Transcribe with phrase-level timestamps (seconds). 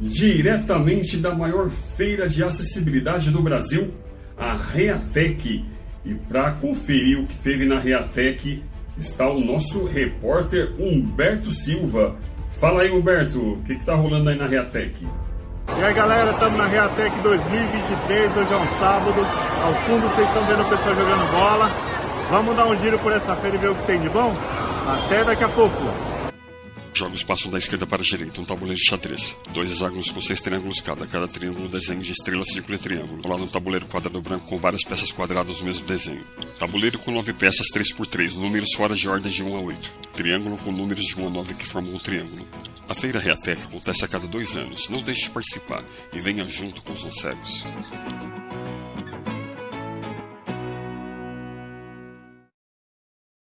[0.00, 3.92] diretamente da maior feira de acessibilidade do Brasil,
[4.36, 5.64] a Reatec.
[6.04, 8.62] E para conferir o que teve na Reatec
[8.96, 12.16] está o nosso repórter Humberto Silva.
[12.48, 15.06] Fala aí, Humberto, o que está rolando aí na Reatec?
[15.68, 19.20] E aí galera, estamos na Reatec 2023, hoje é um sábado.
[19.62, 21.68] Ao fundo vocês estão vendo o pessoal jogando bola.
[22.30, 24.34] Vamos dar um giro por essa feira e ver o que tem de bom?
[24.86, 25.76] Até daqui a pouco.
[27.00, 29.34] Jogos passam da esquerda para a direita, um tabuleiro de xadrez.
[29.54, 31.06] Dois hexágonos com seis triângulos cada.
[31.06, 33.22] Cada triângulo desenho de estrela, círculo e triângulo.
[33.24, 36.22] Ao lado um tabuleiro quadrado branco com várias peças quadradas do mesmo desenho.
[36.58, 39.92] Tabuleiro com nove peças 3x3, números fora de ordem de 1 a 8.
[40.14, 42.46] Triângulo com números de 1 a 9 que formam um triângulo.
[42.86, 44.90] A Feira Reatec acontece a cada dois anos.
[44.90, 47.64] Não deixe de participar e venha junto com os cegos.